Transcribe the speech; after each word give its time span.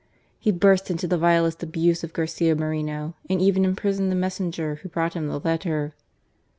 He 0.39 0.49
burst 0.51 0.89
into 0.89 1.05
the 1.07 1.19
vilest 1.19 1.61
abuse 1.61 2.03
of 2.03 2.11
Garcia 2.11 2.55
Moreno, 2.55 3.13
and 3.29 3.39
even 3.39 3.63
imprisoned 3.63 4.09
the 4.11 4.15
messenger 4.15 4.77
who 4.77 4.89
brought 4.89 5.13
him 5.13 5.27
the 5.27 5.39
letter. 5.39 5.93